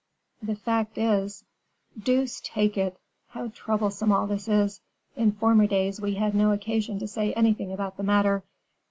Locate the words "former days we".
5.31-6.15